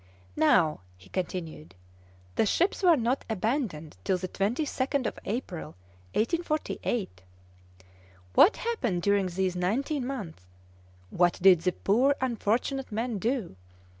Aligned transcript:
"Now," 0.35 0.79
he 0.97 1.09
continued, 1.09 1.75
"the 2.35 2.47
ships 2.47 2.81
were 2.81 2.97
not 2.97 3.23
abandoned 3.29 3.97
till 4.03 4.17
the 4.17 4.27
22nd 4.27 5.05
of 5.05 5.19
April, 5.25 5.75
1848. 6.15 7.21
What 8.33 8.57
happened 8.57 9.03
during 9.03 9.27
these 9.27 9.55
nineteen 9.55 10.07
months? 10.07 10.47
What 11.11 11.37
did 11.39 11.61
the 11.61 11.71
poor 11.73 12.15
unfortunate 12.19 12.91
men 12.91 13.19
do? 13.19 13.57